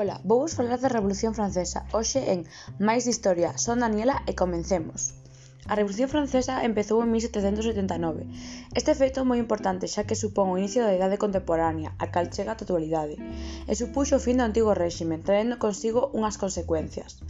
[0.00, 2.40] Ola, vouvos falar da Revolución Francesa, hoxe en
[2.86, 5.14] Máis de Historia, son Daniela e comencemos.
[5.70, 8.26] A Revolución Francesa empezou en 1779.
[8.74, 12.26] Este feito é moi importante xa que supón o inicio da idade contemporánea, a cal
[12.34, 13.16] chega a totalidade,
[13.70, 17.22] e supuxo o fin do antigo réxime, traendo consigo unhas consecuencias,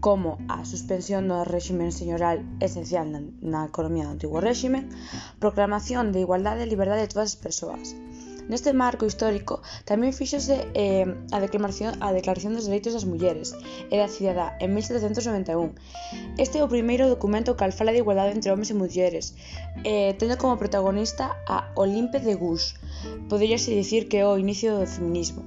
[0.00, 2.36] como a suspensión do réxime señoral
[2.66, 3.20] esencial na,
[3.52, 4.88] na economía do antigo réxime,
[5.44, 7.92] proclamación de igualdade e liberdade de todas as persoas,
[8.50, 13.54] Neste marco histórico tamén fíxose eh, a, declaración, a Declaración dos Dereitos das Mulleres
[13.92, 15.70] e da Cidadá en 1791.
[16.38, 19.38] Este é o primeiro documento que fala de igualdade entre homens e mulleres,
[19.86, 22.74] eh, tendo como protagonista a Olimpe de Gouges.
[23.30, 25.46] Poderíase dicir que é o inicio do feminismo.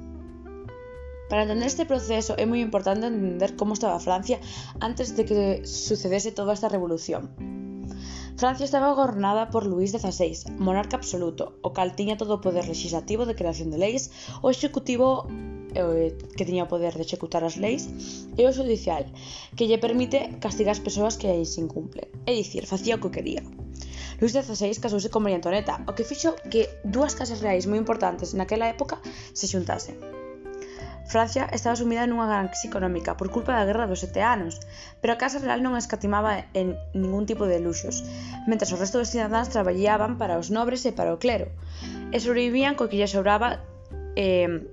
[1.29, 4.39] Para entender este proceso é moi importante entender como estaba Francia
[4.79, 7.64] antes de que sucedese toda esta revolución.
[8.37, 13.23] Francia estaba gobernada por Luís XVI, monarca absoluto, o cal tiña todo o poder legislativo
[13.25, 14.11] de creación de leis,
[14.43, 15.23] o executivo
[15.71, 17.87] eh, que tiña o poder de executar as leis
[18.35, 19.07] e o judicial,
[19.55, 22.11] que lle permite castigar as persoas que as incumplen.
[22.27, 23.43] É dicir, facía o que quería.
[24.19, 28.35] Luís XVI casouse con María Antonieta, o que fixo que dúas casas reais moi importantes
[28.35, 28.99] naquela época
[29.31, 30.14] se xuntasen.
[31.05, 34.57] Francia estaba sumida nunha gran crise económica por culpa da Guerra dos Sete Anos,
[34.99, 38.01] pero a Casa Real non escatimaba en ningún tipo de luxos,
[38.49, 41.53] mentras o resto dos cidadáns traballaban para os nobres e para o clero,
[42.09, 43.61] e sobrevivían co que lle sobraba
[44.17, 44.65] eh,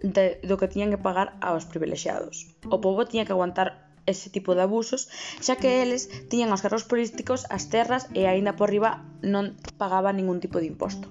[0.00, 2.48] de, do que tiñan que pagar aos privilexiados.
[2.72, 5.08] O povo tiña que aguantar ese tipo de abusos,
[5.44, 10.18] xa que eles tiñan os cargos políticos, as terras e aínda por riba non pagaban
[10.18, 11.06] ningún tipo de imposto.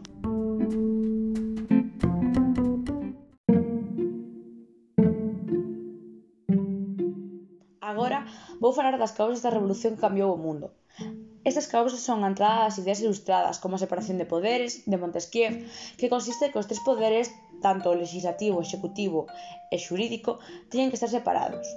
[8.71, 10.71] Vou falar das causas da revolución que cambiou o mundo.
[11.43, 15.67] Estas causas son a entrada das ideas ilustradas, como a separación de poderes de Montesquieu,
[15.99, 17.27] que consiste que os tres poderes,
[17.59, 19.27] tanto o legislativo, executivo
[19.67, 20.39] e xurídico,
[20.71, 21.67] teñen que estar separados.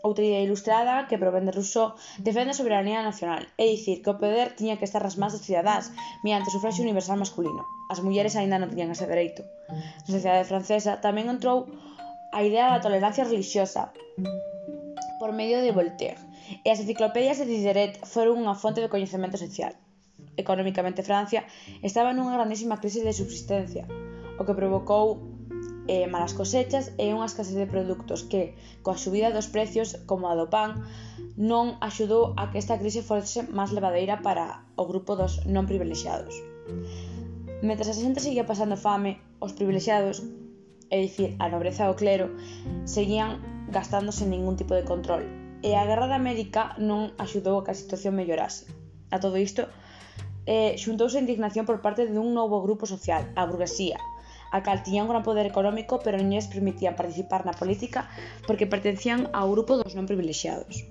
[0.00, 1.92] Outra idea ilustrada que provén de Rousseau
[2.24, 5.44] defende a soberanía nacional, é dicir, que o poder tiña que estar nas mans dos
[5.44, 5.92] cidadáns
[6.24, 7.68] mediante o sufragio universal masculino.
[7.92, 9.44] As mulleres aínda non tiñan ese dereito.
[10.08, 11.68] Na sociedade francesa tamén entrou
[12.32, 13.92] a idea da tolerancia religiosa
[15.20, 16.29] por medio de Voltaire,
[16.64, 19.74] E as enciclopedias de Diderot foron unha fonte de coñecemento social.
[20.36, 21.46] Económicamente, Francia
[21.82, 23.84] estaba nunha grandísima crise de subsistencia,
[24.40, 25.20] o que provocou
[25.86, 30.34] eh, malas cosechas e unha escasez de produtos que, coa subida dos precios como a
[30.38, 30.86] do pan,
[31.34, 36.34] non axudou a que esta crise fose máis levadeira para o grupo dos non privilexiados.
[37.66, 40.22] Mentre a xente seguía pasando fame, os privilexiados,
[40.90, 42.26] é dicir, a nobreza e o clero,
[42.86, 45.22] seguían gastando sen ningún tipo de control,
[45.62, 48.64] e a Guerra da América non axudou a que a situación mellorase.
[49.12, 49.68] A todo isto,
[50.48, 54.00] eh, xuntouse a indignación por parte dun novo grupo social, a burguesía,
[54.50, 58.10] a cal tiña un gran poder económico pero non lles permitían participar na política
[58.48, 60.88] porque pertencían ao grupo dos non privilexiados.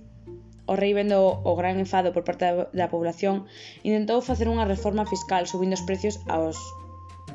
[0.70, 3.50] O rei vendo o gran enfado por parte da población,
[3.82, 6.62] intentou facer unha reforma fiscal subindo os precios aos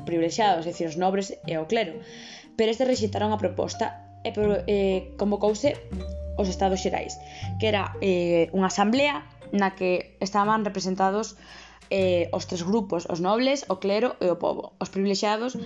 [0.07, 1.99] privilexiados, é dicir, os nobres e ao clero,
[2.55, 3.85] pero estes rexeitaron a proposta
[4.23, 5.75] e eh, convocouse
[6.37, 7.17] os Estados Xerais,
[7.59, 9.23] que era eh, unha asamblea
[9.55, 11.39] na que estaban representados
[11.89, 14.73] eh, os tres grupos, os nobles, o clero e o povo.
[14.81, 15.57] Os privilexiados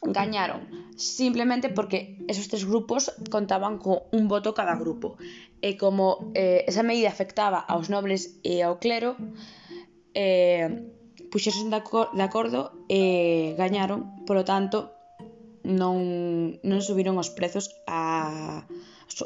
[0.00, 0.64] gañaron
[0.96, 5.16] simplemente porque esos tres grupos contaban con un voto cada grupo.
[5.60, 9.16] E como eh, esa medida afectaba aos nobles e ao clero,
[10.16, 10.68] eh,
[11.30, 14.92] puxeron de, acor de acordo e gañaron, polo tanto,
[15.64, 18.64] non, non subiron os prezos a,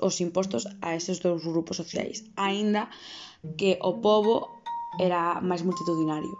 [0.06, 2.88] os impostos a eses dous grupos sociais, aínda
[3.58, 4.34] que o pobo
[4.98, 6.34] era máis multitudinario.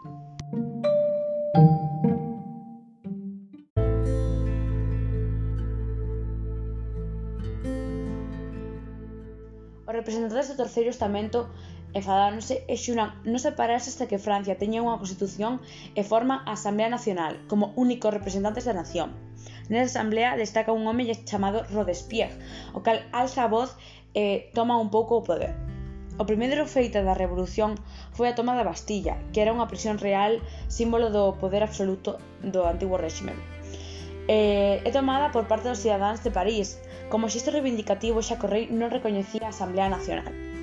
[9.87, 11.47] Os representantes do terceiro estamento
[11.95, 15.63] enfadáronse e xuran non separarse hasta que Francia teña unha constitución
[15.95, 19.15] e forma a Asamblea Nacional como únicos representantes da nación.
[19.71, 22.37] Nesa asamblea destaca un home chamado Robespierre,
[22.77, 23.71] o cal alza a voz
[24.13, 25.55] e toma un pouco o poder.
[26.19, 27.75] O primeiro feito da revolución
[28.15, 30.39] foi a toma da Bastilla, que era unha prisión real
[30.71, 33.35] símbolo do poder absoluto do antigo réxime.
[34.31, 36.79] E, é tomada por parte dos cidadáns de París,
[37.11, 40.54] como xesto reivindicativo xa que o rei non recoñecía a Asamblea Nacional.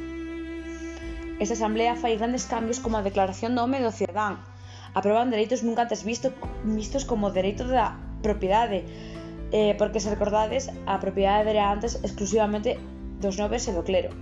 [1.42, 4.38] Esta asamblea fai grandes cambios como a Declaración do Home do Cidadán.
[4.94, 6.30] Aproban dereitos nunca antes visto,
[6.62, 8.86] vistos como o dereito da propiedade,
[9.50, 12.78] eh, porque se recordades, a propiedade era antes exclusivamente
[13.26, 14.14] dos nobres e do clero.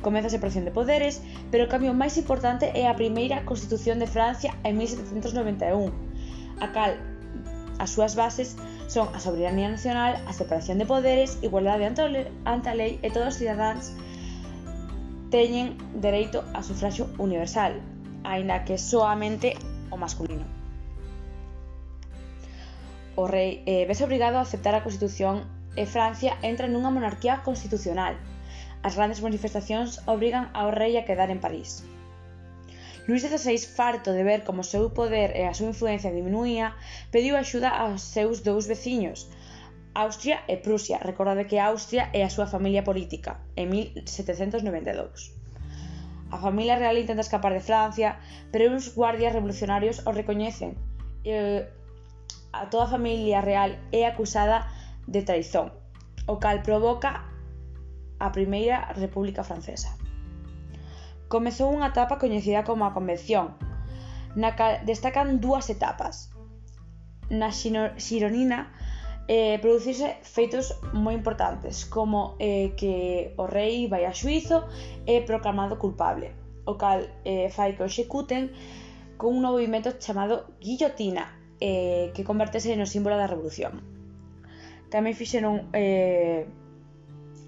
[0.00, 1.20] Comeza a separación de poderes,
[1.52, 5.92] pero o cambio máis importante é a primeira Constitución de Francia en 1791,
[6.64, 6.96] a cal
[7.76, 8.56] as súas bases
[8.88, 13.38] son a soberanía nacional, a separación de poderes, igualdade ante a lei e todos os
[13.40, 13.92] cidadáns
[15.30, 17.78] teñen dereito a sufraxo universal,
[18.24, 19.54] aínda que soamente
[19.90, 20.46] o masculino.
[23.16, 25.46] O rei eh, vese obrigado a aceptar a Constitución
[25.76, 28.14] e Francia entra nunha monarquía constitucional.
[28.82, 31.84] As grandes manifestacións obrigan ao rei a quedar en París.
[33.06, 36.74] Luís XVI, farto de ver como o seu poder e a súa influencia diminuía,
[37.14, 39.26] pediu axuda aos seus dous veciños,
[39.94, 40.98] Austria e Prusia.
[41.02, 45.34] Recordade que Austria é a súa familia política en 1792.
[46.30, 48.22] A familia real intenta escapar de Francia,
[48.54, 50.78] pero uns guardias revolucionarios o recoñecen.
[51.26, 51.66] E,
[52.54, 54.70] a toda a familia real é acusada
[55.10, 55.74] de traizón,
[56.26, 57.26] o cal provoca
[58.22, 59.98] a Primeira República Francesa.
[61.26, 63.58] Comezou unha etapa coñecida como a Convención,
[64.38, 66.30] na cal destacan dúas etapas.
[67.30, 68.70] Na xironina
[69.30, 74.66] eh, producirse feitos moi importantes, como eh, que o rei vai a xuizo
[75.06, 76.34] e proclamado culpable,
[76.66, 78.50] o cal eh, fai que o executen
[79.14, 81.30] con un movimento chamado guillotina,
[81.62, 83.86] eh, que convertese no símbolo da revolución.
[84.90, 86.50] Tamén fixeron eh,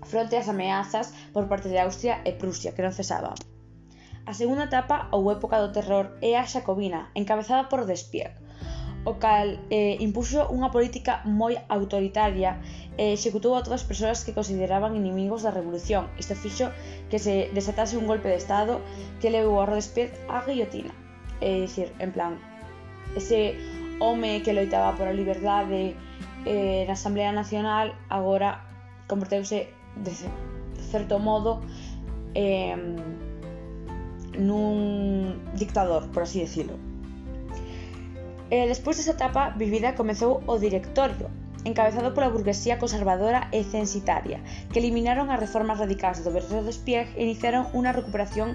[0.06, 3.34] fronte ás ameazas por parte de Austria e Prusia, que non cesaban.
[4.22, 8.38] A segunda etapa ou época do terror é a xacobina, encabezada por Despierre,
[9.04, 12.62] o cal eh, impuxo unha política moi autoritaria
[12.94, 16.06] e executou a todas as persoas que consideraban inimigos da revolución.
[16.22, 16.70] Isto fixo
[17.10, 18.78] que se desatase un golpe de estado
[19.18, 20.94] que levou a Robespierre á guillotina.
[21.42, 22.38] É dicir, en plan,
[23.18, 23.58] ese
[23.98, 25.98] home que loitaba por a liberdade
[26.46, 28.62] eh, na Asamblea Nacional agora
[29.10, 31.58] converteuse de, de certo modo
[32.38, 32.78] eh,
[34.38, 36.91] nun dictador, por así decirlo.
[38.52, 41.32] E despois desa etapa vivida comezou o directorio,
[41.64, 47.20] encabezado pola burguesía conservadora e censitaria, que eliminaron as reformas radicais do Berreo dos e
[47.24, 48.52] iniciaron unha recuperación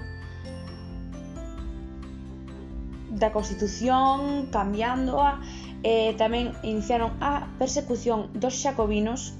[3.10, 5.42] da Constitución, cambiándoa,
[5.82, 9.34] e tamén iniciaron a persecución dos xacobinos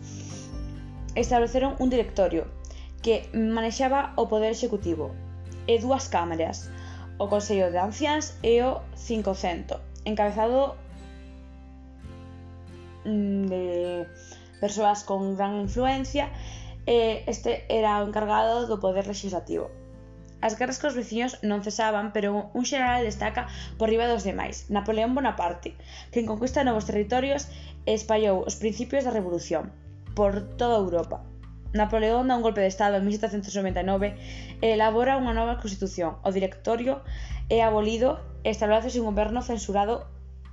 [1.14, 2.50] e estableceron un directorio
[2.98, 5.14] que manexaba o poder executivo
[5.70, 6.66] e dúas cámaras,
[7.22, 10.76] o Consello de Ancians e o 500 encabezado
[13.04, 13.62] mm, de
[14.60, 16.32] persoas con gran influencia
[16.88, 19.68] e este era o encargado do poder legislativo.
[20.40, 25.12] As guerras cos veciños non cesaban, pero un xeral destaca por riba dos demais, Napoleón
[25.12, 25.74] Bonaparte,
[26.14, 27.50] quen conquista novos territorios
[27.84, 29.74] e espallou os principios da revolución
[30.14, 31.26] por toda Europa.
[31.74, 34.16] Napoleón dá un golpe de estado en 1799
[34.62, 37.04] e elabora unha nova constitución, o Directorio
[37.48, 40.06] é abolido e establece un goberno censurado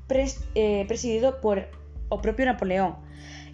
[0.08, 1.68] pres, eh, presidido por
[2.10, 2.96] o propio Napoleón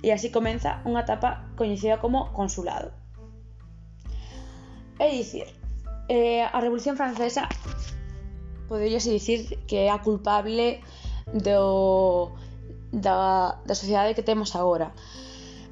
[0.01, 2.93] e así comeza unha etapa coñecida como consulado.
[4.97, 5.49] É dicir,
[6.09, 7.49] eh, a Revolución Francesa
[8.69, 10.81] poderíase dicir que é culpable
[11.33, 12.31] do,
[12.89, 14.93] da, da sociedade que temos agora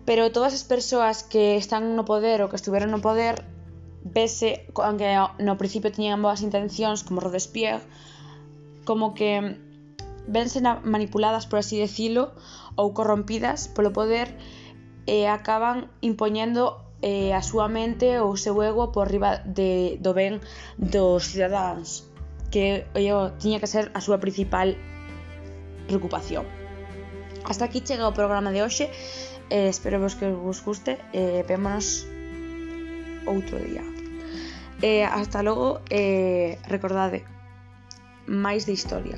[0.10, 3.46] pero todas as persoas que están no poder ou que estiveron no poder
[4.14, 7.86] vese, aunque no principio tiñan boas intencións como Robespierre,
[8.86, 9.58] como que
[10.28, 12.34] vense manipuladas, por así decilo,
[12.76, 14.34] ou corrompidas polo poder
[15.10, 20.14] e acaban impoñendo eh, a súa mente ou o seu ego por riba de, do
[20.14, 20.44] ben
[20.78, 22.06] dos cidadáns
[22.52, 24.76] que eu, tiña que ser a súa principal
[25.88, 26.46] preocupación.
[27.46, 28.90] Hasta aquí chega o programa de hoxe.
[29.50, 30.98] Eh, espero vos que vos guste.
[31.14, 32.06] Eh, vémonos
[33.26, 33.99] outro día
[34.82, 37.26] eh, hasta logo, eh, recordade,
[38.28, 39.18] máis de historia.